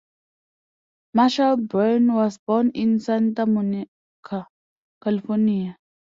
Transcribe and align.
Marshall 1.13 1.57
Brain 1.57 2.11
was 2.11 2.39
born 2.39 2.71
in 2.71 2.99
Santa 2.99 3.45
Monica, 3.45 4.47
California. 4.99 5.77